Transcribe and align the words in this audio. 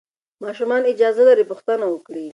ماشومان 0.43 0.81
اجازه 0.91 1.21
لري 1.29 1.43
پوښتنه 1.51 1.85
وکړي. 1.89 2.27